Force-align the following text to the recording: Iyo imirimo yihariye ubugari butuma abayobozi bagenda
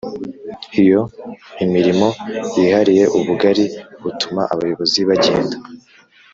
Iyo 0.81 1.01
imirimo 1.63 2.07
yihariye 2.55 3.03
ubugari 3.17 3.65
butuma 4.03 4.41
abayobozi 4.53 4.99
bagenda 5.09 5.55